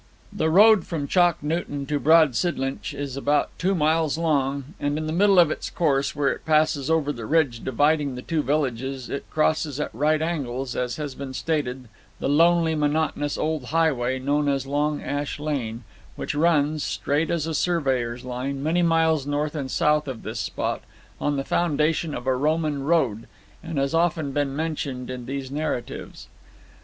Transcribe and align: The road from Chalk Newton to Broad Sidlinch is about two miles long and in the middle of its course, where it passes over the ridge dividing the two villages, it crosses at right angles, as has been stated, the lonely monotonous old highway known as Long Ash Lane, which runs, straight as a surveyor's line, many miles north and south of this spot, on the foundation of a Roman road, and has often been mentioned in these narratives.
The 0.33 0.49
road 0.49 0.87
from 0.87 1.07
Chalk 1.07 1.43
Newton 1.43 1.85
to 1.85 1.99
Broad 1.99 2.31
Sidlinch 2.35 2.95
is 2.95 3.15
about 3.15 3.51
two 3.59 3.75
miles 3.75 4.17
long 4.17 4.73
and 4.79 4.97
in 4.97 5.05
the 5.05 5.13
middle 5.13 5.37
of 5.37 5.51
its 5.51 5.69
course, 5.69 6.15
where 6.15 6.31
it 6.33 6.43
passes 6.43 6.89
over 6.89 7.11
the 7.11 7.27
ridge 7.27 7.63
dividing 7.63 8.15
the 8.15 8.23
two 8.23 8.41
villages, 8.41 9.11
it 9.11 9.29
crosses 9.29 9.79
at 9.79 9.93
right 9.93 10.19
angles, 10.19 10.75
as 10.75 10.95
has 10.95 11.13
been 11.13 11.35
stated, 11.35 11.87
the 12.19 12.27
lonely 12.27 12.73
monotonous 12.73 13.37
old 13.37 13.65
highway 13.65 14.17
known 14.17 14.49
as 14.49 14.65
Long 14.65 15.03
Ash 15.03 15.39
Lane, 15.39 15.83
which 16.15 16.33
runs, 16.33 16.83
straight 16.83 17.29
as 17.29 17.45
a 17.45 17.53
surveyor's 17.53 18.25
line, 18.25 18.63
many 18.63 18.81
miles 18.81 19.27
north 19.27 19.53
and 19.53 19.69
south 19.69 20.07
of 20.07 20.23
this 20.23 20.39
spot, 20.39 20.81
on 21.19 21.37
the 21.37 21.43
foundation 21.43 22.15
of 22.15 22.25
a 22.25 22.35
Roman 22.35 22.81
road, 22.81 23.27
and 23.61 23.77
has 23.77 23.93
often 23.93 24.31
been 24.31 24.55
mentioned 24.55 25.11
in 25.11 25.27
these 25.27 25.51
narratives. 25.51 26.27